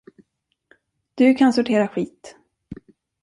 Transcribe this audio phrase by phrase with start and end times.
[1.15, 2.37] Du kan sortera skit.